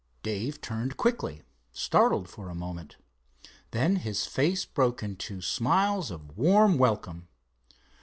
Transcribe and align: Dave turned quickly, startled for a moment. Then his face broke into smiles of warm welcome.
Dave 0.23 0.61
turned 0.61 0.97
quickly, 0.97 1.43
startled 1.71 2.27
for 2.27 2.49
a 2.49 2.55
moment. 2.55 2.97
Then 3.69 3.97
his 3.97 4.25
face 4.25 4.65
broke 4.65 5.03
into 5.03 5.41
smiles 5.43 6.09
of 6.09 6.35
warm 6.35 6.79
welcome. 6.79 7.27